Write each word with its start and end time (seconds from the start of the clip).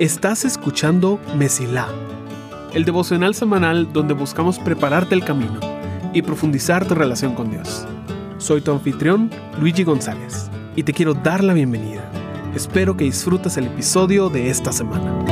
Estás 0.00 0.44
escuchando 0.44 1.20
Mesilá, 1.36 1.86
el 2.72 2.84
devocional 2.84 3.34
semanal 3.34 3.92
donde 3.92 4.14
buscamos 4.14 4.58
prepararte 4.58 5.14
el 5.14 5.24
camino 5.24 5.60
y 6.12 6.22
profundizar 6.22 6.88
tu 6.88 6.96
relación 6.96 7.34
con 7.34 7.50
Dios. 7.50 7.86
Soy 8.38 8.60
tu 8.60 8.72
anfitrión, 8.72 9.30
Luigi 9.60 9.84
González, 9.84 10.50
y 10.74 10.82
te 10.82 10.92
quiero 10.92 11.14
dar 11.14 11.44
la 11.44 11.52
bienvenida. 11.52 12.02
Espero 12.56 12.96
que 12.96 13.04
disfrutes 13.04 13.56
el 13.56 13.66
episodio 13.66 14.30
de 14.30 14.50
esta 14.50 14.72
semana. 14.72 15.24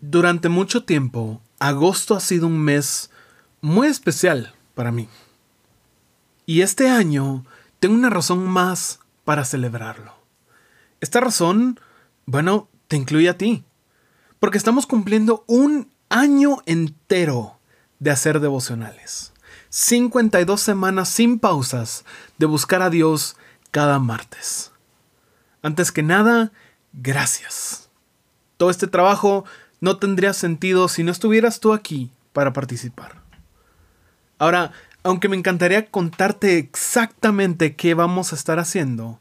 Durante 0.00 0.48
mucho 0.48 0.84
tiempo, 0.84 1.42
agosto 1.58 2.14
ha 2.14 2.20
sido 2.20 2.46
un 2.46 2.58
mes 2.60 3.10
muy 3.60 3.88
especial 3.88 4.54
para 4.74 4.90
mí. 4.90 5.06
Y 6.46 6.62
este 6.62 6.88
año 6.88 7.44
tengo 7.80 7.94
una 7.94 8.10
razón 8.10 8.46
más 8.46 9.00
para 9.24 9.44
celebrarlo. 9.44 10.14
Esta 11.00 11.20
razón, 11.20 11.78
bueno, 12.26 12.68
te 12.88 12.96
incluye 12.96 13.28
a 13.28 13.38
ti. 13.38 13.64
Porque 14.40 14.58
estamos 14.58 14.86
cumpliendo 14.86 15.44
un 15.46 15.90
año 16.08 16.58
entero 16.66 17.58
de 17.98 18.10
hacer 18.10 18.40
devocionales. 18.40 19.32
52 19.70 20.60
semanas 20.60 21.08
sin 21.08 21.38
pausas 21.38 22.04
de 22.38 22.46
buscar 22.46 22.82
a 22.82 22.90
Dios 22.90 23.36
cada 23.70 23.98
martes. 23.98 24.72
Antes 25.62 25.92
que 25.92 26.02
nada, 26.02 26.52
gracias. 26.92 27.90
Todo 28.56 28.70
este 28.70 28.86
trabajo 28.86 29.44
no 29.80 29.98
tendría 29.98 30.32
sentido 30.32 30.88
si 30.88 31.02
no 31.02 31.12
estuvieras 31.12 31.60
tú 31.60 31.72
aquí 31.72 32.10
para 32.32 32.52
participar. 32.52 33.22
Ahora, 34.38 34.72
aunque 35.02 35.28
me 35.28 35.36
encantaría 35.36 35.86
contarte 35.86 36.58
exactamente 36.58 37.76
qué 37.76 37.94
vamos 37.94 38.32
a 38.32 38.36
estar 38.36 38.58
haciendo, 38.58 39.20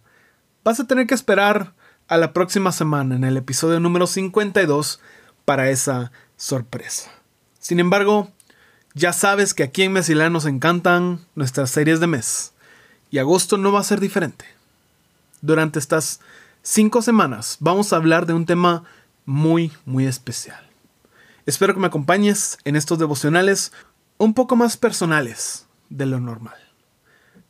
vas 0.63 0.79
a 0.79 0.87
tener 0.87 1.07
que 1.07 1.13
esperar 1.13 1.73
a 2.07 2.17
la 2.17 2.33
próxima 2.33 2.71
semana 2.71 3.15
en 3.15 3.23
el 3.23 3.37
episodio 3.37 3.79
número 3.79 4.07
52 4.07 4.99
para 5.45 5.69
esa 5.69 6.11
sorpresa. 6.35 7.11
Sin 7.59 7.79
embargo, 7.79 8.31
ya 8.93 9.13
sabes 9.13 9.53
que 9.53 9.63
aquí 9.63 9.83
en 9.83 9.93
Mesilá 9.93 10.29
nos 10.29 10.45
encantan 10.45 11.19
nuestras 11.35 11.69
series 11.69 11.99
de 11.99 12.07
mes 12.07 12.53
y 13.11 13.19
agosto 13.19 13.57
no 13.57 13.71
va 13.71 13.79
a 13.79 13.83
ser 13.83 13.99
diferente. 13.99 14.45
Durante 15.41 15.79
estas 15.79 16.19
cinco 16.63 17.01
semanas 17.01 17.57
vamos 17.59 17.93
a 17.93 17.97
hablar 17.97 18.25
de 18.25 18.33
un 18.33 18.45
tema 18.45 18.83
muy, 19.25 19.71
muy 19.85 20.07
especial. 20.07 20.67
Espero 21.45 21.73
que 21.73 21.79
me 21.79 21.87
acompañes 21.87 22.57
en 22.65 22.75
estos 22.75 22.99
devocionales 22.99 23.71
un 24.17 24.33
poco 24.33 24.55
más 24.55 24.75
personales 24.77 25.66
de 25.89 26.05
lo 26.05 26.19
normal. 26.19 26.57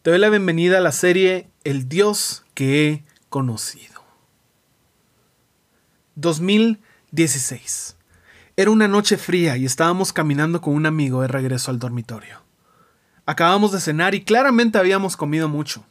Te 0.01 0.11
doy 0.11 0.19
la 0.19 0.29
bienvenida 0.29 0.77
a 0.77 0.81
la 0.81 0.91
serie 0.91 1.49
El 1.63 1.89
Dios 1.89 2.45
que 2.53 2.87
he 2.87 3.05
conocido. 3.29 4.03
2016. 6.15 7.97
Era 8.55 8.71
una 8.71 8.87
noche 8.87 9.17
fría 9.17 9.57
y 9.57 9.65
estábamos 9.65 10.13
caminando 10.13 10.61
con 10.61 10.73
un 10.73 10.85
amigo 10.85 11.21
de 11.21 11.27
regreso 11.27 11.69
al 11.69 11.79
dormitorio. 11.79 12.41
Acabamos 13.25 13.71
de 13.71 13.79
cenar 13.79 14.15
y 14.15 14.23
claramente 14.23 14.77
habíamos 14.77 15.17
comido 15.17 15.49
mucho, 15.49 15.85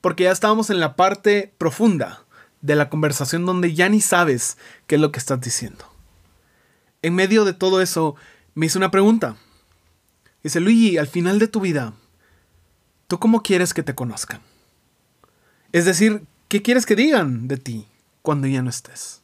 porque 0.00 0.24
ya 0.24 0.30
estábamos 0.30 0.70
en 0.70 0.80
la 0.80 0.96
parte 0.96 1.52
profunda 1.58 2.24
de 2.60 2.76
la 2.76 2.88
conversación 2.88 3.44
donde 3.44 3.74
ya 3.74 3.88
ni 3.88 4.00
sabes 4.00 4.56
qué 4.86 4.94
es 4.94 5.00
lo 5.00 5.12
que 5.12 5.18
estás 5.18 5.40
diciendo. 5.40 5.84
En 7.02 7.14
medio 7.14 7.44
de 7.44 7.52
todo 7.52 7.82
eso, 7.82 8.16
me 8.54 8.66
hizo 8.66 8.78
una 8.78 8.90
pregunta. 8.90 9.36
Dice, 10.42 10.60
Luigi, 10.60 10.98
al 10.98 11.06
final 11.06 11.38
de 11.38 11.48
tu 11.48 11.60
vida, 11.60 11.94
¿tú 13.06 13.18
cómo 13.18 13.42
quieres 13.42 13.74
que 13.74 13.82
te 13.82 13.94
conozcan? 13.94 14.40
Es 15.72 15.84
decir, 15.84 16.22
¿qué 16.48 16.62
quieres 16.62 16.86
que 16.86 16.96
digan 16.96 17.48
de 17.48 17.56
ti 17.56 17.86
cuando 18.22 18.46
ya 18.46 18.62
no 18.62 18.70
estés? 18.70 19.20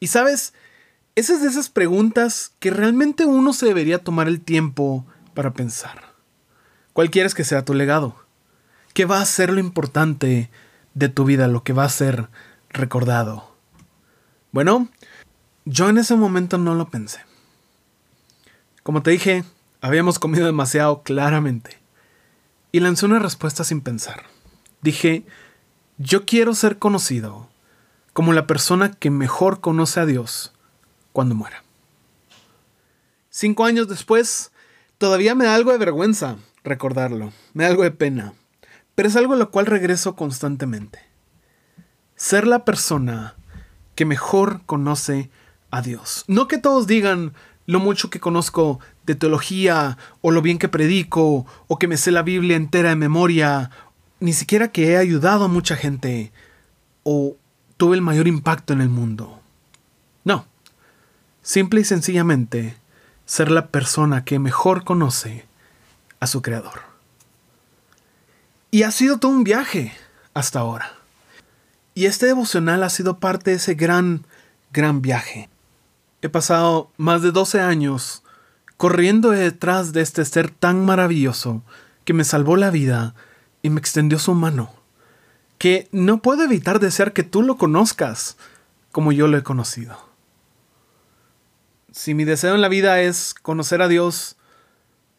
Y 0.00 0.08
sabes, 0.08 0.54
esas 1.16 1.42
de 1.42 1.48
esas 1.48 1.68
preguntas 1.68 2.52
que 2.60 2.70
realmente 2.70 3.24
uno 3.24 3.52
se 3.52 3.66
debería 3.66 3.98
tomar 3.98 4.28
el 4.28 4.40
tiempo 4.40 5.04
para 5.34 5.52
pensar. 5.52 6.12
¿Cuál 6.92 7.10
quieres 7.10 7.34
que 7.34 7.44
sea 7.44 7.64
tu 7.64 7.74
legado? 7.74 8.16
¿Qué 8.94 9.04
va 9.04 9.20
a 9.20 9.26
ser 9.26 9.52
lo 9.52 9.60
importante 9.60 10.50
de 10.94 11.08
tu 11.08 11.24
vida, 11.24 11.48
lo 11.48 11.62
que 11.62 11.72
va 11.72 11.84
a 11.84 11.88
ser 11.88 12.28
recordado? 12.70 13.54
Bueno, 14.52 14.88
yo 15.64 15.88
en 15.88 15.98
ese 15.98 16.14
momento 16.16 16.58
no 16.58 16.74
lo 16.74 16.88
pensé. 16.88 17.20
Como 18.82 19.02
te 19.02 19.10
dije, 19.10 19.44
habíamos 19.80 20.18
comido 20.18 20.46
demasiado 20.46 21.02
claramente. 21.02 21.78
Y 22.72 22.80
lancé 22.80 23.06
una 23.06 23.18
respuesta 23.18 23.64
sin 23.64 23.80
pensar 23.80 24.24
dije, 24.80 25.24
yo 25.98 26.24
quiero 26.24 26.54
ser 26.54 26.78
conocido 26.78 27.48
como 28.12 28.32
la 28.32 28.46
persona 28.46 28.92
que 28.92 29.10
mejor 29.10 29.60
conoce 29.60 30.00
a 30.00 30.06
Dios 30.06 30.52
cuando 31.12 31.34
muera. 31.34 31.62
Cinco 33.30 33.64
años 33.64 33.88
después, 33.88 34.50
todavía 34.98 35.34
me 35.34 35.44
da 35.44 35.54
algo 35.54 35.72
de 35.72 35.78
vergüenza 35.78 36.36
recordarlo, 36.64 37.32
me 37.54 37.64
da 37.64 37.70
algo 37.70 37.84
de 37.84 37.90
pena, 37.90 38.34
pero 38.94 39.08
es 39.08 39.16
algo 39.16 39.34
a 39.34 39.36
lo 39.36 39.50
cual 39.50 39.66
regreso 39.66 40.16
constantemente. 40.16 41.00
Ser 42.16 42.46
la 42.46 42.64
persona 42.64 43.36
que 43.94 44.04
mejor 44.04 44.62
conoce 44.66 45.30
a 45.70 45.82
Dios. 45.82 46.24
No 46.26 46.48
que 46.48 46.58
todos 46.58 46.86
digan 46.88 47.32
lo 47.68 47.80
mucho 47.80 48.08
que 48.08 48.18
conozco 48.18 48.80
de 49.04 49.14
teología, 49.14 49.98
o 50.22 50.30
lo 50.30 50.40
bien 50.40 50.58
que 50.58 50.70
predico, 50.70 51.44
o 51.66 51.78
que 51.78 51.86
me 51.86 51.98
sé 51.98 52.10
la 52.10 52.22
Biblia 52.22 52.56
entera 52.56 52.88
de 52.88 52.96
memoria, 52.96 53.70
ni 54.20 54.32
siquiera 54.32 54.68
que 54.68 54.88
he 54.88 54.96
ayudado 54.96 55.44
a 55.44 55.48
mucha 55.48 55.76
gente 55.76 56.32
o 57.02 57.36
tuve 57.76 57.94
el 57.94 58.00
mayor 58.00 58.26
impacto 58.26 58.72
en 58.72 58.80
el 58.80 58.88
mundo. 58.88 59.42
No. 60.24 60.46
Simple 61.42 61.82
y 61.82 61.84
sencillamente 61.84 62.74
ser 63.26 63.50
la 63.50 63.66
persona 63.66 64.24
que 64.24 64.38
mejor 64.38 64.84
conoce 64.84 65.44
a 66.20 66.26
su 66.26 66.40
creador. 66.40 66.80
Y 68.70 68.84
ha 68.84 68.90
sido 68.90 69.18
todo 69.18 69.30
un 69.30 69.44
viaje 69.44 69.92
hasta 70.32 70.60
ahora. 70.60 70.94
Y 71.94 72.06
este 72.06 72.24
devocional 72.24 72.82
ha 72.82 72.88
sido 72.88 73.18
parte 73.18 73.50
de 73.50 73.56
ese 73.58 73.74
gran, 73.74 74.24
gran 74.72 75.02
viaje. 75.02 75.50
He 76.20 76.28
pasado 76.28 76.90
más 76.96 77.22
de 77.22 77.30
12 77.30 77.60
años 77.60 78.22
corriendo 78.76 79.30
detrás 79.30 79.92
de 79.92 80.00
este 80.00 80.24
ser 80.24 80.50
tan 80.50 80.84
maravilloso 80.84 81.62
que 82.04 82.12
me 82.12 82.24
salvó 82.24 82.56
la 82.56 82.70
vida 82.70 83.14
y 83.62 83.70
me 83.70 83.80
extendió 83.80 84.18
su 84.18 84.34
mano, 84.34 84.72
que 85.58 85.88
no 85.92 86.22
puedo 86.22 86.44
evitar 86.44 86.80
desear 86.80 87.12
que 87.12 87.22
tú 87.22 87.42
lo 87.42 87.56
conozcas 87.56 88.36
como 88.92 89.12
yo 89.12 89.26
lo 89.26 89.36
he 89.36 89.42
conocido. 89.42 89.98
Si 91.92 92.14
mi 92.14 92.24
deseo 92.24 92.54
en 92.54 92.60
la 92.60 92.68
vida 92.68 93.00
es 93.00 93.34
conocer 93.34 93.82
a 93.82 93.88
Dios, 93.88 94.36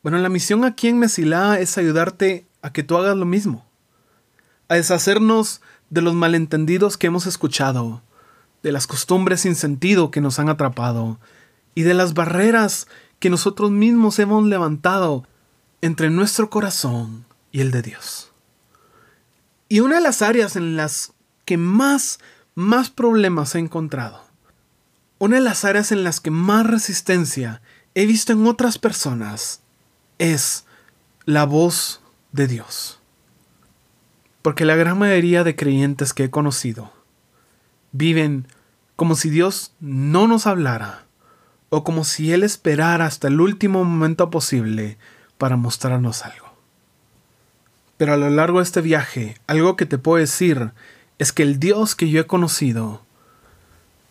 bueno, 0.02 0.18
la 0.18 0.30
misión 0.30 0.64
aquí 0.64 0.88
en 0.88 1.00
Mesilá 1.00 1.60
es 1.60 1.78
ayudarte 1.78 2.48
a 2.62 2.72
que 2.72 2.84
tú 2.84 2.98
hagas 2.98 3.18
lo 3.18 3.26
mismo, 3.26 3.66
a 4.70 4.76
deshacernos 4.76 5.62
de 5.90 6.02
los 6.02 6.14
malentendidos 6.14 6.98
que 6.98 7.08
hemos 7.08 7.26
escuchado, 7.26 8.02
de 8.64 8.72
las 8.72 8.88
costumbres 8.88 9.42
sin 9.42 9.56
sentido 9.56 10.12
que 10.12 10.22
nos 10.22 10.40
han 10.40 10.50
atrapado 10.50 11.20
y 11.76 11.84
de 11.84 11.94
las 11.94 12.14
barreras 12.14 12.88
que 13.20 13.30
nosotros 13.30 13.72
mismos 13.72 14.20
hemos 14.20 14.46
levantado 14.46 15.26
entre 15.82 16.10
nuestro 16.10 16.50
corazón 16.50 17.26
y 17.52 17.62
el 17.62 17.72
de 17.72 17.82
Dios. 17.82 18.32
Y 19.70 19.82
una 19.82 19.96
de 19.96 20.02
las 20.02 20.22
áreas 20.22 20.56
en 20.56 20.76
las 20.76 21.14
que 21.46 21.58
más, 21.58 22.20
más 22.56 22.90
problemas 22.90 23.56
he 23.56 23.60
encontrado, 23.60 24.24
una 25.20 25.36
de 25.36 25.42
las 25.42 25.66
áreas 25.66 25.92
en 25.92 26.04
las 26.04 26.20
que 26.20 26.32
más 26.32 26.66
resistencia 26.66 27.62
he 27.94 28.06
visto 28.06 28.34
en 28.34 28.48
otras 28.48 28.78
personas 28.78 29.62
es 30.18 30.66
la 31.26 31.46
voz 31.46 32.02
de 32.32 32.48
Dios. 32.48 33.00
Porque 34.42 34.66
la 34.66 34.76
gran 34.76 34.98
mayoría 34.98 35.44
de 35.44 35.56
creyentes 35.56 36.14
que 36.14 36.26
he 36.26 36.30
conocido 36.30 36.94
viven 37.92 38.48
como 38.96 39.16
si 39.16 39.30
Dios 39.30 39.74
no 39.80 40.28
nos 40.28 40.48
hablara 40.48 41.06
o 41.70 41.84
como 41.84 42.04
si 42.04 42.34
Él 42.34 42.44
esperara 42.44 43.06
hasta 43.06 43.28
el 43.28 43.40
último 43.40 43.84
momento 43.84 44.30
posible 44.30 44.98
para 45.38 45.56
mostrarnos 45.56 46.26
algo. 46.26 46.50
Pero 47.98 48.14
a 48.14 48.18
lo 48.18 48.30
largo 48.30 48.60
de 48.60 48.64
este 48.64 48.82
viaje, 48.82 49.38
algo 49.48 49.76
que 49.76 49.86
te 49.86 49.98
puedo 49.98 50.18
decir 50.18 50.72
es 51.18 51.32
que 51.34 51.44
el 51.44 51.60
Dios 51.60 51.96
que 51.96 52.10
yo 52.10 52.22
he 52.22 52.28
conocido 52.28 53.02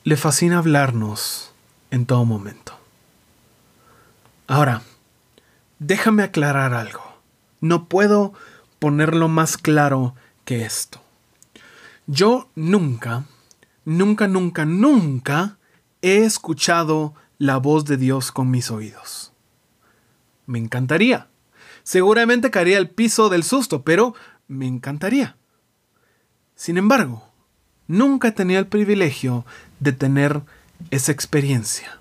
le 0.04 0.16
fascina 0.16 0.58
hablarnos 0.58 1.52
en 1.90 2.06
todo 2.06 2.24
momento. 2.24 2.78
Ahora, 4.46 4.82
déjame 5.78 6.22
aclarar 6.22 6.74
algo. 6.74 7.02
No 7.60 7.86
puedo 7.86 8.32
ponerlo 8.78 9.28
más 9.28 9.56
claro 9.56 10.14
que 10.44 10.64
esto. 10.64 11.00
Yo 12.06 12.48
nunca, 12.54 13.24
nunca, 13.88 14.28
nunca, 14.28 14.64
nunca 14.64 15.58
he 16.02 16.24
escuchado 16.24 17.14
la 17.38 17.56
voz 17.56 17.84
de 17.84 17.96
Dios 17.96 18.32
con 18.32 18.50
mis 18.50 18.70
oídos. 18.70 19.32
Me 20.46 20.58
encantaría 20.58 21.28
seguramente 21.88 22.50
caería 22.50 22.76
al 22.76 22.90
piso 22.90 23.30
del 23.30 23.42
susto, 23.42 23.80
pero 23.80 24.14
me 24.46 24.66
encantaría. 24.66 25.36
Sin 26.54 26.76
embargo, 26.76 27.26
nunca 27.86 28.32
tenido 28.32 28.60
el 28.60 28.66
privilegio 28.66 29.46
de 29.80 29.92
tener 29.92 30.42
esa 30.90 31.12
experiencia. 31.12 31.98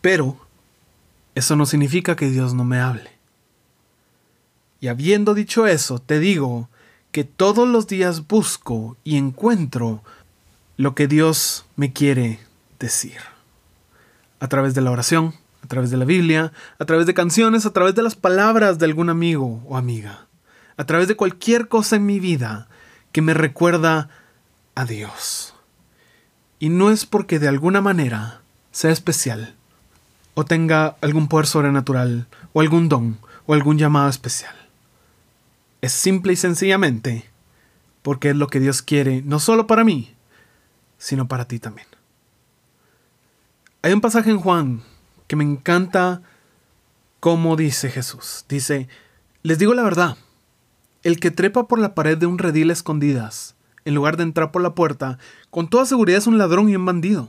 Pero 0.00 0.38
eso 1.34 1.54
no 1.54 1.66
significa 1.66 2.16
que 2.16 2.30
Dios 2.30 2.54
no 2.54 2.64
me 2.64 2.80
hable. 2.80 3.10
Y 4.80 4.88
habiendo 4.88 5.34
dicho 5.34 5.66
eso, 5.66 5.98
te 5.98 6.18
digo 6.18 6.70
que 7.14 7.22
todos 7.22 7.68
los 7.68 7.86
días 7.86 8.26
busco 8.26 8.96
y 9.04 9.16
encuentro 9.16 10.02
lo 10.76 10.96
que 10.96 11.06
Dios 11.06 11.64
me 11.76 11.92
quiere 11.92 12.40
decir. 12.80 13.18
A 14.40 14.48
través 14.48 14.74
de 14.74 14.80
la 14.80 14.90
oración, 14.90 15.32
a 15.62 15.68
través 15.68 15.92
de 15.92 15.96
la 15.96 16.06
Biblia, 16.06 16.52
a 16.80 16.84
través 16.86 17.06
de 17.06 17.14
canciones, 17.14 17.66
a 17.66 17.72
través 17.72 17.94
de 17.94 18.02
las 18.02 18.16
palabras 18.16 18.80
de 18.80 18.86
algún 18.86 19.10
amigo 19.10 19.62
o 19.68 19.76
amiga, 19.76 20.26
a 20.76 20.86
través 20.86 21.06
de 21.06 21.14
cualquier 21.14 21.68
cosa 21.68 21.94
en 21.94 22.04
mi 22.04 22.18
vida 22.18 22.66
que 23.12 23.22
me 23.22 23.32
recuerda 23.32 24.08
a 24.74 24.84
Dios. 24.84 25.54
Y 26.58 26.68
no 26.68 26.90
es 26.90 27.06
porque 27.06 27.38
de 27.38 27.46
alguna 27.46 27.80
manera 27.80 28.40
sea 28.72 28.90
especial, 28.90 29.54
o 30.34 30.44
tenga 30.44 30.96
algún 31.00 31.28
poder 31.28 31.46
sobrenatural, 31.46 32.26
o 32.52 32.60
algún 32.60 32.88
don, 32.88 33.18
o 33.46 33.54
algún 33.54 33.78
llamado 33.78 34.08
especial. 34.08 34.63
Es 35.84 35.92
simple 35.92 36.32
y 36.32 36.36
sencillamente 36.36 37.26
porque 38.00 38.30
es 38.30 38.36
lo 38.36 38.46
que 38.46 38.58
Dios 38.58 38.80
quiere, 38.80 39.20
no 39.20 39.38
solo 39.38 39.66
para 39.66 39.84
mí, 39.84 40.14
sino 40.96 41.28
para 41.28 41.46
ti 41.46 41.58
también. 41.58 41.86
Hay 43.82 43.92
un 43.92 44.00
pasaje 44.00 44.30
en 44.30 44.38
Juan 44.38 44.82
que 45.26 45.36
me 45.36 45.44
encanta 45.44 46.22
cómo 47.20 47.54
dice 47.56 47.90
Jesús. 47.90 48.46
Dice, 48.48 48.88
les 49.42 49.58
digo 49.58 49.74
la 49.74 49.82
verdad, 49.82 50.16
el 51.02 51.20
que 51.20 51.30
trepa 51.30 51.68
por 51.68 51.78
la 51.78 51.94
pared 51.94 52.16
de 52.16 52.24
un 52.24 52.38
redil 52.38 52.70
escondidas, 52.70 53.54
en 53.84 53.94
lugar 53.94 54.16
de 54.16 54.22
entrar 54.22 54.52
por 54.52 54.62
la 54.62 54.74
puerta, 54.74 55.18
con 55.50 55.68
toda 55.68 55.84
seguridad 55.84 56.16
es 56.16 56.26
un 56.26 56.38
ladrón 56.38 56.70
y 56.70 56.76
un 56.76 56.86
bandido. 56.86 57.28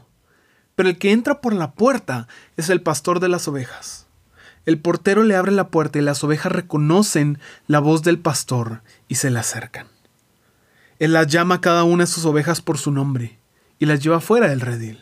Pero 0.75 0.87
el 0.87 0.97
que 0.97 1.11
entra 1.11 1.41
por 1.41 1.51
la 1.51 1.73
puerta 1.73 2.29
es 2.55 2.69
el 2.69 2.81
pastor 2.81 3.19
de 3.19 3.27
las 3.27 3.49
ovejas. 3.49 4.04
El 4.65 4.79
portero 4.79 5.23
le 5.23 5.35
abre 5.35 5.51
la 5.51 5.69
puerta 5.69 5.99
y 5.99 6.01
las 6.01 6.23
ovejas 6.23 6.51
reconocen 6.51 7.39
la 7.67 7.79
voz 7.79 8.01
del 8.01 8.19
pastor 8.19 8.81
y 9.07 9.15
se 9.15 9.29
le 9.29 9.39
acercan. 9.39 9.87
Él 10.97 11.13
las 11.13 11.27
llama 11.27 11.55
a 11.55 11.61
cada 11.61 11.83
una 11.83 12.05
de 12.05 12.11
sus 12.11 12.25
ovejas 12.25 12.61
por 12.61 12.77
su 12.77 12.91
nombre 12.91 13.37
y 13.79 13.85
las 13.85 14.01
lleva 14.01 14.21
fuera 14.21 14.47
del 14.47 14.61
redil. 14.61 14.99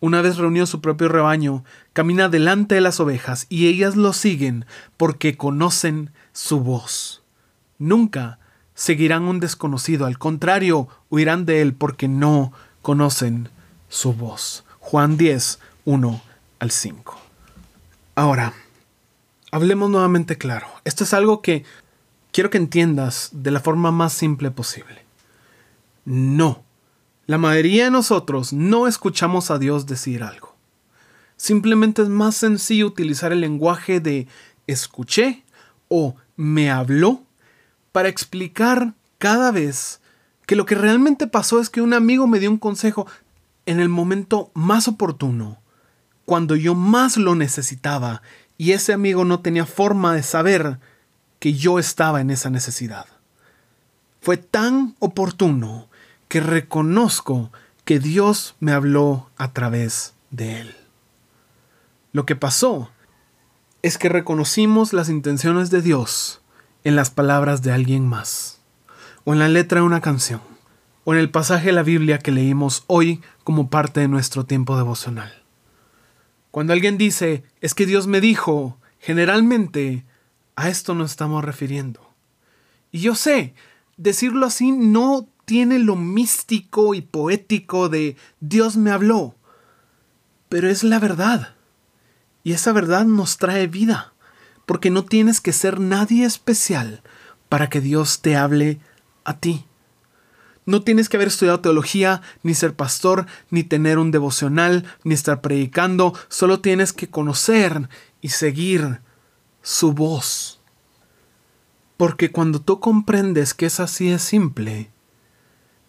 Una 0.00 0.22
vez 0.22 0.36
reunido 0.36 0.66
su 0.66 0.80
propio 0.80 1.08
rebaño, 1.08 1.64
camina 1.92 2.28
delante 2.28 2.74
de 2.74 2.80
las 2.80 3.00
ovejas 3.00 3.46
y 3.48 3.68
ellas 3.68 3.96
lo 3.96 4.12
siguen 4.12 4.64
porque 4.96 5.36
conocen 5.36 6.10
su 6.32 6.60
voz. 6.60 7.22
Nunca 7.78 8.38
seguirán 8.74 9.24
un 9.24 9.40
desconocido, 9.40 10.06
al 10.06 10.18
contrario, 10.18 10.88
huirán 11.10 11.44
de 11.44 11.60
él 11.60 11.74
porque 11.74 12.08
no 12.08 12.52
conocen 12.82 13.50
su 13.88 14.14
voz. 14.14 14.64
Juan 14.78 15.16
10, 15.16 15.60
1 15.84 16.22
al 16.58 16.70
5. 16.70 17.29
Ahora, 18.14 18.54
hablemos 19.52 19.90
nuevamente 19.90 20.36
claro. 20.36 20.66
Esto 20.84 21.04
es 21.04 21.14
algo 21.14 21.42
que 21.42 21.64
quiero 22.32 22.50
que 22.50 22.58
entiendas 22.58 23.30
de 23.32 23.50
la 23.50 23.60
forma 23.60 23.90
más 23.92 24.12
simple 24.12 24.50
posible. 24.50 25.04
No, 26.04 26.62
la 27.26 27.38
mayoría 27.38 27.84
de 27.84 27.90
nosotros 27.90 28.52
no 28.52 28.86
escuchamos 28.86 29.50
a 29.50 29.58
Dios 29.58 29.86
decir 29.86 30.22
algo. 30.22 30.56
Simplemente 31.36 32.02
es 32.02 32.08
más 32.08 32.34
sencillo 32.36 32.86
utilizar 32.86 33.32
el 33.32 33.40
lenguaje 33.40 34.00
de 34.00 34.26
escuché 34.66 35.44
o 35.88 36.16
me 36.36 36.70
habló 36.70 37.22
para 37.92 38.08
explicar 38.08 38.94
cada 39.18 39.50
vez 39.50 40.00
que 40.46 40.56
lo 40.56 40.66
que 40.66 40.74
realmente 40.74 41.26
pasó 41.28 41.60
es 41.60 41.70
que 41.70 41.80
un 41.80 41.94
amigo 41.94 42.26
me 42.26 42.40
dio 42.40 42.50
un 42.50 42.58
consejo 42.58 43.06
en 43.66 43.78
el 43.78 43.88
momento 43.88 44.50
más 44.54 44.88
oportuno 44.88 45.59
cuando 46.24 46.56
yo 46.56 46.74
más 46.74 47.16
lo 47.16 47.34
necesitaba 47.34 48.22
y 48.56 48.72
ese 48.72 48.92
amigo 48.92 49.24
no 49.24 49.40
tenía 49.40 49.66
forma 49.66 50.14
de 50.14 50.22
saber 50.22 50.78
que 51.38 51.54
yo 51.54 51.78
estaba 51.78 52.20
en 52.20 52.30
esa 52.30 52.50
necesidad. 52.50 53.06
Fue 54.20 54.36
tan 54.36 54.94
oportuno 54.98 55.88
que 56.28 56.40
reconozco 56.40 57.50
que 57.84 57.98
Dios 57.98 58.54
me 58.60 58.72
habló 58.72 59.30
a 59.36 59.52
través 59.52 60.14
de 60.30 60.60
él. 60.60 60.76
Lo 62.12 62.26
que 62.26 62.36
pasó 62.36 62.90
es 63.82 63.98
que 63.98 64.08
reconocimos 64.08 64.92
las 64.92 65.08
intenciones 65.08 65.70
de 65.70 65.80
Dios 65.80 66.42
en 66.84 66.96
las 66.96 67.10
palabras 67.10 67.62
de 67.62 67.72
alguien 67.72 68.06
más, 68.06 68.60
o 69.24 69.32
en 69.32 69.38
la 69.38 69.48
letra 69.48 69.80
de 69.80 69.86
una 69.86 70.00
canción, 70.00 70.40
o 71.04 71.14
en 71.14 71.20
el 71.20 71.30
pasaje 71.30 71.66
de 71.66 71.72
la 71.72 71.82
Biblia 71.82 72.18
que 72.18 72.30
leímos 72.30 72.84
hoy 72.86 73.22
como 73.42 73.70
parte 73.70 74.00
de 74.00 74.08
nuestro 74.08 74.44
tiempo 74.44 74.76
devocional. 74.76 75.42
Cuando 76.50 76.72
alguien 76.72 76.98
dice, 76.98 77.44
es 77.60 77.74
que 77.74 77.86
Dios 77.86 78.06
me 78.06 78.20
dijo, 78.20 78.78
generalmente 78.98 80.04
a 80.56 80.68
esto 80.68 80.94
nos 80.94 81.12
estamos 81.12 81.44
refiriendo. 81.44 82.14
Y 82.90 83.00
yo 83.00 83.14
sé, 83.14 83.54
decirlo 83.96 84.46
así 84.46 84.72
no 84.72 85.28
tiene 85.44 85.78
lo 85.78 85.96
místico 85.96 86.94
y 86.94 87.00
poético 87.00 87.88
de 87.88 88.16
Dios 88.40 88.76
me 88.76 88.90
habló, 88.90 89.36
pero 90.48 90.68
es 90.68 90.82
la 90.82 90.98
verdad. 90.98 91.54
Y 92.42 92.52
esa 92.52 92.72
verdad 92.72 93.04
nos 93.04 93.38
trae 93.38 93.66
vida, 93.66 94.12
porque 94.66 94.90
no 94.90 95.04
tienes 95.04 95.40
que 95.40 95.52
ser 95.52 95.78
nadie 95.78 96.24
especial 96.24 97.02
para 97.48 97.68
que 97.68 97.80
Dios 97.80 98.22
te 98.22 98.36
hable 98.36 98.80
a 99.24 99.38
ti. 99.38 99.66
No 100.66 100.82
tienes 100.82 101.08
que 101.08 101.16
haber 101.16 101.28
estudiado 101.28 101.60
teología, 101.60 102.22
ni 102.42 102.54
ser 102.54 102.74
pastor, 102.74 103.26
ni 103.50 103.64
tener 103.64 103.98
un 103.98 104.10
devocional, 104.10 104.84
ni 105.04 105.14
estar 105.14 105.40
predicando. 105.40 106.14
Solo 106.28 106.60
tienes 106.60 106.92
que 106.92 107.08
conocer 107.08 107.88
y 108.20 108.28
seguir 108.28 109.00
su 109.62 109.92
voz. 109.92 110.60
Porque 111.96 112.30
cuando 112.30 112.60
tú 112.60 112.80
comprendes 112.80 113.54
que 113.54 113.66
es 113.66 113.80
así 113.80 114.10
de 114.10 114.18
simple, 114.18 114.90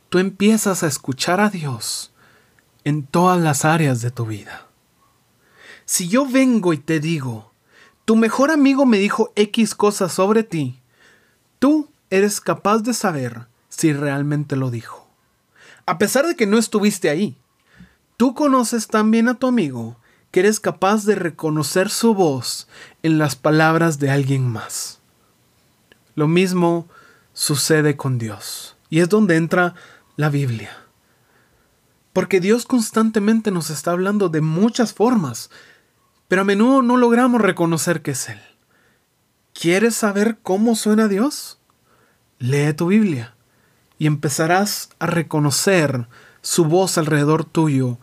tú 0.09 0.19
empiezas 0.19 0.83
a 0.83 0.87
escuchar 0.87 1.39
a 1.39 1.49
Dios 1.49 2.11
en 2.83 3.03
todas 3.03 3.39
las 3.39 3.65
áreas 3.65 4.01
de 4.01 4.11
tu 4.11 4.25
vida. 4.25 4.67
Si 5.85 6.07
yo 6.07 6.25
vengo 6.25 6.73
y 6.73 6.77
te 6.77 6.99
digo, 6.99 7.53
tu 8.05 8.15
mejor 8.15 8.51
amigo 8.51 8.85
me 8.85 8.97
dijo 8.97 9.31
X 9.35 9.75
cosas 9.75 10.13
sobre 10.13 10.43
ti, 10.43 10.81
tú 11.59 11.89
eres 12.09 12.41
capaz 12.41 12.79
de 12.79 12.93
saber 12.93 13.47
si 13.81 13.93
realmente 13.93 14.55
lo 14.55 14.69
dijo. 14.69 15.09
A 15.87 15.97
pesar 15.97 16.27
de 16.27 16.35
que 16.35 16.45
no 16.45 16.59
estuviste 16.59 17.09
ahí, 17.09 17.35
tú 18.15 18.35
conoces 18.35 18.85
también 18.85 19.27
a 19.27 19.33
tu 19.33 19.47
amigo 19.47 19.97
que 20.29 20.41
eres 20.41 20.59
capaz 20.59 21.03
de 21.05 21.15
reconocer 21.15 21.89
su 21.89 22.13
voz 22.13 22.67
en 23.01 23.17
las 23.17 23.35
palabras 23.35 23.97
de 23.97 24.11
alguien 24.11 24.47
más. 24.47 24.99
Lo 26.13 26.27
mismo 26.27 26.87
sucede 27.33 27.97
con 27.97 28.19
Dios. 28.19 28.77
Y 28.91 28.99
es 28.99 29.09
donde 29.09 29.35
entra 29.35 29.73
la 30.15 30.29
Biblia. 30.29 30.77
Porque 32.13 32.39
Dios 32.39 32.67
constantemente 32.67 33.49
nos 33.49 33.71
está 33.71 33.91
hablando 33.91 34.29
de 34.29 34.41
muchas 34.41 34.93
formas, 34.93 35.49
pero 36.27 36.43
a 36.43 36.45
menudo 36.45 36.83
no 36.83 36.97
logramos 36.97 37.41
reconocer 37.41 38.03
que 38.03 38.11
es 38.11 38.29
Él. 38.29 38.41
¿Quieres 39.53 39.95
saber 39.95 40.37
cómo 40.43 40.75
suena 40.75 41.07
Dios? 41.07 41.59
Lee 42.37 42.73
tu 42.73 42.85
Biblia 42.87 43.35
y 44.01 44.07
empezarás 44.07 44.89
a 44.97 45.05
reconocer 45.05 46.07
su 46.41 46.65
voz 46.65 46.97
alrededor 46.97 47.45
tuyo 47.45 47.99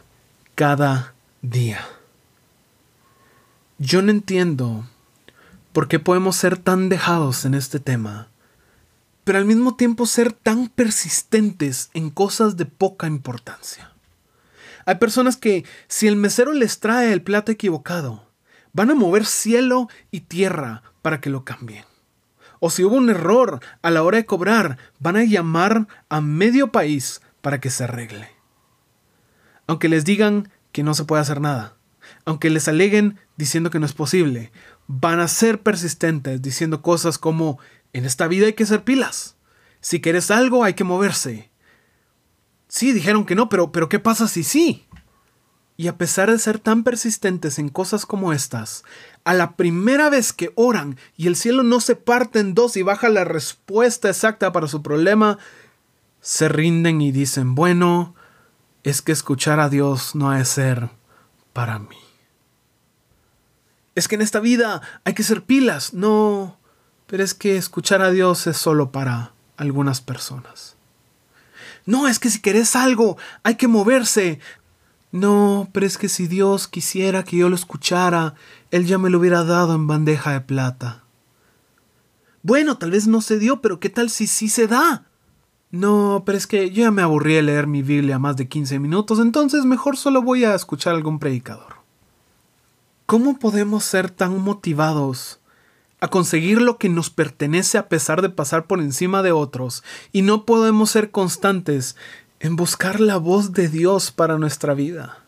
cada 0.54 1.12
día. 1.42 1.84
Yo 3.78 4.00
no 4.00 4.12
entiendo 4.12 4.88
por 5.72 5.88
qué 5.88 5.98
podemos 5.98 6.36
ser 6.36 6.56
tan 6.56 6.88
dejados 6.88 7.44
en 7.44 7.54
este 7.54 7.80
tema, 7.80 8.28
pero 9.24 9.38
al 9.38 9.44
mismo 9.44 9.74
tiempo 9.74 10.06
ser 10.06 10.32
tan 10.32 10.68
persistentes 10.68 11.90
en 11.94 12.10
cosas 12.10 12.56
de 12.56 12.66
poca 12.66 13.08
importancia. 13.08 13.92
Hay 14.86 14.98
personas 14.98 15.36
que 15.36 15.64
si 15.88 16.06
el 16.06 16.14
mesero 16.14 16.52
les 16.52 16.78
trae 16.78 17.12
el 17.12 17.22
plato 17.22 17.50
equivocado, 17.50 18.24
van 18.72 18.92
a 18.92 18.94
mover 18.94 19.26
cielo 19.26 19.88
y 20.12 20.20
tierra 20.20 20.84
para 21.02 21.20
que 21.20 21.28
lo 21.28 21.44
cambien. 21.44 21.86
O 22.60 22.70
si 22.70 22.84
hubo 22.84 22.96
un 22.96 23.10
error 23.10 23.60
a 23.82 23.90
la 23.90 24.02
hora 24.02 24.18
de 24.18 24.26
cobrar, 24.26 24.78
van 24.98 25.16
a 25.16 25.24
llamar 25.24 25.86
a 26.08 26.20
medio 26.20 26.72
país 26.72 27.20
para 27.40 27.60
que 27.60 27.70
se 27.70 27.84
arregle. 27.84 28.28
Aunque 29.66 29.88
les 29.88 30.04
digan 30.04 30.50
que 30.72 30.82
no 30.82 30.94
se 30.94 31.04
puede 31.04 31.22
hacer 31.22 31.40
nada, 31.40 31.76
aunque 32.24 32.50
les 32.50 32.68
aleguen 32.68 33.18
diciendo 33.36 33.70
que 33.70 33.78
no 33.78 33.86
es 33.86 33.92
posible, 33.92 34.52
van 34.86 35.20
a 35.20 35.28
ser 35.28 35.62
persistentes 35.62 36.42
diciendo 36.42 36.82
cosas 36.82 37.18
como 37.18 37.58
en 37.92 38.04
esta 38.04 38.28
vida 38.28 38.46
hay 38.46 38.54
que 38.54 38.66
ser 38.66 38.84
pilas. 38.84 39.36
Si 39.80 40.00
quieres 40.00 40.30
algo 40.30 40.64
hay 40.64 40.74
que 40.74 40.84
moverse. 40.84 41.50
Sí, 42.68 42.92
dijeron 42.92 43.24
que 43.24 43.34
no, 43.34 43.48
pero, 43.48 43.72
pero 43.72 43.88
¿qué 43.88 43.98
pasa 43.98 44.28
si 44.28 44.42
sí? 44.42 44.86
Y 45.80 45.86
a 45.86 45.96
pesar 45.96 46.28
de 46.28 46.40
ser 46.40 46.58
tan 46.58 46.82
persistentes 46.82 47.60
en 47.60 47.68
cosas 47.68 48.04
como 48.04 48.32
estas, 48.32 48.82
a 49.22 49.32
la 49.32 49.54
primera 49.54 50.10
vez 50.10 50.32
que 50.32 50.50
oran 50.56 50.98
y 51.16 51.28
el 51.28 51.36
cielo 51.36 51.62
no 51.62 51.78
se 51.78 51.94
parte 51.94 52.40
en 52.40 52.52
dos 52.52 52.76
y 52.76 52.82
baja 52.82 53.08
la 53.08 53.22
respuesta 53.22 54.08
exacta 54.08 54.50
para 54.50 54.66
su 54.66 54.82
problema, 54.82 55.38
se 56.20 56.48
rinden 56.48 57.00
y 57.00 57.12
dicen, 57.12 57.54
bueno, 57.54 58.16
es 58.82 59.02
que 59.02 59.12
escuchar 59.12 59.60
a 59.60 59.68
Dios 59.68 60.16
no 60.16 60.32
ha 60.32 60.38
de 60.38 60.46
ser 60.46 60.90
para 61.52 61.78
mí. 61.78 61.96
Es 63.94 64.08
que 64.08 64.16
en 64.16 64.22
esta 64.22 64.40
vida 64.40 64.82
hay 65.04 65.14
que 65.14 65.22
ser 65.22 65.44
pilas, 65.44 65.94
no, 65.94 66.58
pero 67.06 67.22
es 67.22 67.34
que 67.34 67.56
escuchar 67.56 68.02
a 68.02 68.10
Dios 68.10 68.48
es 68.48 68.56
solo 68.56 68.90
para 68.90 69.32
algunas 69.56 70.00
personas. 70.00 70.76
No, 71.88 72.06
es 72.06 72.18
que 72.18 72.28
si 72.28 72.40
querés 72.40 72.76
algo, 72.76 73.16
hay 73.44 73.54
que 73.54 73.66
moverse. 73.66 74.40
No, 75.10 75.68
pero 75.72 75.86
es 75.86 75.96
que 75.96 76.08
si 76.08 76.26
Dios 76.26 76.68
quisiera 76.68 77.24
que 77.24 77.38
yo 77.38 77.48
lo 77.48 77.54
escuchara, 77.54 78.34
Él 78.70 78.86
ya 78.86 78.98
me 78.98 79.10
lo 79.10 79.18
hubiera 79.18 79.44
dado 79.44 79.74
en 79.74 79.86
bandeja 79.86 80.32
de 80.32 80.40
plata. 80.42 81.04
Bueno, 82.42 82.78
tal 82.78 82.90
vez 82.90 83.06
no 83.06 83.20
se 83.20 83.38
dio, 83.38 83.60
pero 83.60 83.80
¿qué 83.80 83.88
tal 83.88 84.10
si 84.10 84.26
sí 84.26 84.48
se 84.48 84.66
da? 84.66 85.06
No, 85.70 86.22
pero 86.24 86.38
es 86.38 86.46
que 86.46 86.70
yo 86.70 86.84
ya 86.84 86.90
me 86.90 87.02
aburrí 87.02 87.34
de 87.34 87.42
leer 87.42 87.66
mi 87.66 87.82
Biblia 87.82 88.18
más 88.18 88.36
de 88.36 88.48
15 88.48 88.78
minutos, 88.78 89.18
entonces 89.18 89.64
mejor 89.64 89.96
solo 89.96 90.22
voy 90.22 90.44
a 90.44 90.54
escuchar 90.54 90.94
algún 90.94 91.18
predicador. 91.18 91.76
¿Cómo 93.06 93.38
podemos 93.38 93.84
ser 93.84 94.10
tan 94.10 94.40
motivados 94.40 95.40
a 96.00 96.08
conseguir 96.08 96.62
lo 96.62 96.78
que 96.78 96.88
nos 96.88 97.10
pertenece 97.10 97.76
a 97.76 97.88
pesar 97.88 98.22
de 98.22 98.28
pasar 98.28 98.66
por 98.66 98.80
encima 98.80 99.22
de 99.22 99.32
otros 99.32 99.82
y 100.12 100.22
no 100.22 100.44
podemos 100.44 100.90
ser 100.90 101.10
constantes 101.10 101.96
en 102.40 102.56
buscar 102.56 103.00
la 103.00 103.16
voz 103.16 103.52
de 103.52 103.68
Dios 103.68 104.10
para 104.10 104.38
nuestra 104.38 104.74
vida. 104.74 105.18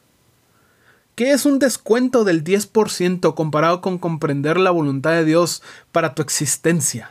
¿Qué 1.15 1.33
es 1.33 1.45
un 1.45 1.59
descuento 1.59 2.25
del 2.25 2.45
10% 2.45 3.35
comparado 3.35 3.81
con 3.81 3.99
comprender 3.99 4.59
la 4.59 4.71
voluntad 4.71 5.11
de 5.11 5.25
Dios 5.25 5.63
para 5.93 6.15
tu 6.15 6.23
existencia? 6.23 7.11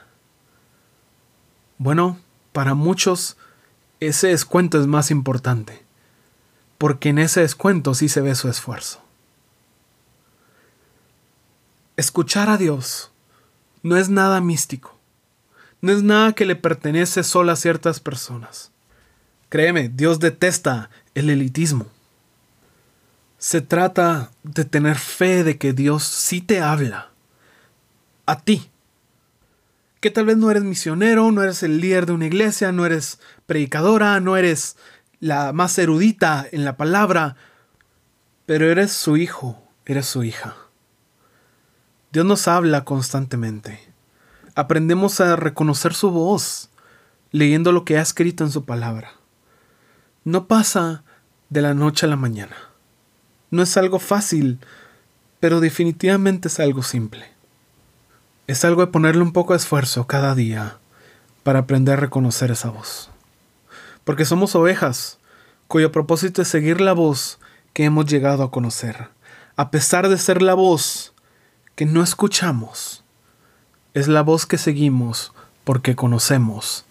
Bueno, 1.77 2.17
para 2.51 2.73
muchos 2.73 3.37
ese 3.99 4.29
descuento 4.29 4.79
es 4.79 4.87
más 4.87 5.11
importante, 5.11 5.85
porque 6.77 7.09
en 7.09 7.19
ese 7.19 7.41
descuento 7.41 7.93
sí 7.93 8.09
se 8.09 8.21
ve 8.21 8.33
su 8.35 8.49
esfuerzo. 8.49 9.01
Escuchar 11.97 12.49
a 12.49 12.57
Dios 12.57 13.11
no 13.83 13.97
es 13.97 14.09
nada 14.09 14.39
místico, 14.39 14.97
no 15.81 15.91
es 15.91 16.01
nada 16.01 16.33
que 16.33 16.45
le 16.45 16.55
pertenece 16.55 17.23
solo 17.23 17.51
a 17.51 17.57
ciertas 17.57 17.99
personas. 17.99 18.71
Créeme, 19.49 19.89
Dios 19.89 20.19
detesta 20.19 20.91
el 21.15 21.31
elitismo. 21.31 21.87
Se 23.39 23.61
trata 23.61 24.29
de 24.43 24.63
tener 24.63 24.95
fe 24.97 25.43
de 25.43 25.57
que 25.57 25.73
Dios 25.73 26.03
sí 26.03 26.39
te 26.39 26.61
habla. 26.61 27.09
A 28.27 28.41
ti. 28.41 28.69
Que 30.01 30.11
tal 30.11 30.25
vez 30.25 30.37
no 30.37 30.51
eres 30.51 30.63
misionero, 30.63 31.31
no 31.31 31.41
eres 31.41 31.63
el 31.63 31.81
líder 31.81 32.05
de 32.05 32.13
una 32.13 32.27
iglesia, 32.27 32.71
no 32.71 32.85
eres 32.85 33.19
predicadora, 33.47 34.19
no 34.19 34.37
eres 34.37 34.77
la 35.19 35.51
más 35.51 35.77
erudita 35.79 36.45
en 36.51 36.63
la 36.63 36.77
palabra, 36.77 37.35
pero 38.45 38.69
eres 38.69 38.91
su 38.91 39.17
hijo, 39.17 39.61
eres 39.85 40.05
su 40.05 40.23
hija. 40.23 40.55
Dios 42.11 42.25
nos 42.25 42.47
habla 42.47 42.85
constantemente. 42.85 43.79
Aprendemos 44.53 45.19
a 45.21 45.35
reconocer 45.35 45.95
su 45.95 46.11
voz 46.11 46.69
leyendo 47.31 47.71
lo 47.71 47.83
que 47.83 47.97
ha 47.97 48.01
escrito 48.01 48.43
en 48.43 48.51
su 48.51 48.63
palabra 48.65 49.18
no 50.23 50.47
pasa 50.47 51.03
de 51.49 51.61
la 51.61 51.73
noche 51.73 52.05
a 52.05 52.09
la 52.09 52.15
mañana. 52.15 52.55
No 53.51 53.63
es 53.63 53.77
algo 53.77 53.99
fácil, 53.99 54.59
pero 55.39 55.59
definitivamente 55.59 56.47
es 56.47 56.59
algo 56.59 56.83
simple. 56.83 57.25
Es 58.47 58.65
algo 58.65 58.81
de 58.85 58.91
ponerle 58.91 59.21
un 59.21 59.33
poco 59.33 59.53
de 59.53 59.57
esfuerzo 59.57 60.07
cada 60.07 60.35
día 60.35 60.77
para 61.43 61.59
aprender 61.59 61.97
a 61.97 62.01
reconocer 62.01 62.51
esa 62.51 62.69
voz. 62.69 63.09
Porque 64.03 64.25
somos 64.25 64.55
ovejas, 64.55 65.19
cuyo 65.67 65.91
propósito 65.91 66.41
es 66.41 66.47
seguir 66.47 66.81
la 66.81 66.93
voz 66.93 67.39
que 67.73 67.85
hemos 67.85 68.05
llegado 68.05 68.43
a 68.43 68.51
conocer. 68.51 69.09
A 69.55 69.71
pesar 69.71 70.09
de 70.09 70.17
ser 70.17 70.41
la 70.41 70.53
voz 70.53 71.13
que 71.75 71.85
no 71.85 72.03
escuchamos, 72.03 73.03
es 73.93 74.07
la 74.07 74.21
voz 74.21 74.45
que 74.45 74.57
seguimos 74.57 75.33
porque 75.63 75.95
conocemos 75.95 76.85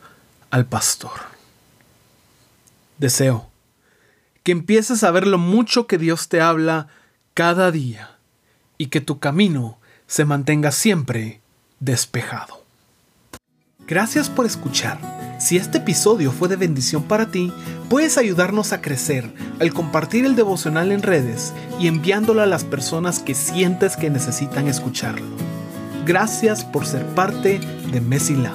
al 0.50 0.66
pastor. 0.66 1.38
Deseo 2.99 3.49
que 4.49 4.52
empieces 4.52 5.05
a 5.05 5.11
ver 5.11 5.26
lo 5.26 5.37
mucho 5.37 5.87
que 5.87 5.99
Dios 5.99 6.28
te 6.28 6.40
habla 6.40 6.88
cada 7.35 7.71
día 7.71 8.17
y 8.78 8.87
que 8.87 9.02
tu 9.02 9.19
camino 9.19 9.78
se 10.07 10.25
mantenga 10.25 10.73
siempre 10.73 11.43
despejado. 11.81 12.64
Gracias 13.87 14.31
por 14.31 14.47
escuchar. 14.47 14.99
Si 15.38 15.59
este 15.59 15.78
episodio 15.78 16.33
fue 16.33 16.49
de 16.49 16.57
bendición 16.57 17.02
para 17.02 17.31
ti, 17.31 17.52
puedes 17.90 18.17
ayudarnos 18.17 18.73
a 18.73 18.81
crecer 18.81 19.31
al 19.61 19.75
compartir 19.75 20.25
el 20.25 20.35
devocional 20.35 20.93
en 20.93 21.02
redes 21.02 21.52
y 21.78 21.87
enviándolo 21.87 22.40
a 22.40 22.47
las 22.47 22.64
personas 22.64 23.21
que 23.21 23.35
sientes 23.35 23.97
que 23.97 24.09
necesitan 24.09 24.67
escucharlo. 24.67 25.26
Gracias 26.07 26.64
por 26.64 26.87
ser 26.87 27.05
parte 27.09 27.61
de 27.93 28.00
Mesila. 28.00 28.55